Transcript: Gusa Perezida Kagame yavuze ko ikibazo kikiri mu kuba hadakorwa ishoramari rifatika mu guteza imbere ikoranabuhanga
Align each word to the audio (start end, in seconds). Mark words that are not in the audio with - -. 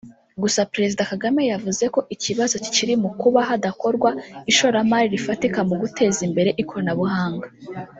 Gusa 0.41 0.67
Perezida 0.73 1.09
Kagame 1.11 1.41
yavuze 1.51 1.83
ko 1.93 1.99
ikibazo 2.15 2.55
kikiri 2.63 2.93
mu 3.03 3.09
kuba 3.19 3.39
hadakorwa 3.49 4.09
ishoramari 4.51 5.07
rifatika 5.15 5.59
mu 5.69 5.75
guteza 5.81 6.19
imbere 6.27 6.51
ikoranabuhanga 6.63 7.47